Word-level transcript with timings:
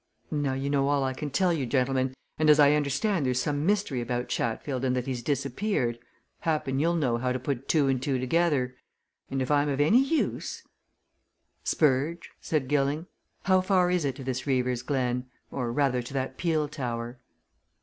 And 0.31 0.41
now 0.41 0.53
you 0.55 0.67
know 0.67 0.87
all 0.87 1.03
I 1.03 1.13
can 1.13 1.29
tell 1.29 1.53
you, 1.53 1.67
gentlemen, 1.67 2.15
and 2.39 2.49
as 2.49 2.59
I 2.59 2.71
understand 2.73 3.23
there's 3.23 3.39
some 3.39 3.67
mystery 3.67 4.01
about 4.01 4.29
Chatfield 4.29 4.83
and 4.83 4.95
that 4.95 5.05
he's 5.05 5.21
disappeared, 5.21 5.99
happen 6.39 6.79
you'll 6.79 6.95
know 6.95 7.17
how 7.17 7.31
to 7.31 7.37
put 7.37 7.67
two 7.69 7.87
and 7.87 8.01
two 8.01 8.17
together. 8.17 8.75
And 9.29 9.43
if 9.43 9.51
I'm 9.51 9.69
of 9.69 9.79
any 9.79 10.03
use" 10.03 10.63
"Spurge," 11.71 12.31
said 12.41 12.67
Gilling. 12.67 13.05
"How 13.43 13.61
far 13.61 13.91
is 13.91 14.03
it 14.03 14.15
to 14.15 14.23
this 14.23 14.47
Reaver's 14.47 14.81
Glen 14.81 15.27
or, 15.51 15.71
rather 15.71 16.01
to 16.01 16.13
that 16.15 16.35
peel 16.35 16.67
tower?" 16.67 17.19